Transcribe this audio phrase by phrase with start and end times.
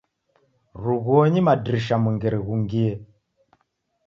[0.83, 2.93] Rughuonyi madirisha mwengere ghungie.